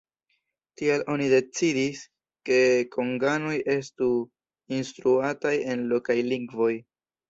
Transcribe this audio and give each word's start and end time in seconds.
Tial 0.79 1.03
oni 1.15 1.27
decidis, 1.33 2.01
ke 2.51 2.59
konganoj 2.97 3.55
estu 3.77 4.11
instruataj 4.83 5.57
en 5.63 5.89
la 5.89 5.93
lokaj 5.97 6.23
lingvoj. 6.37 6.77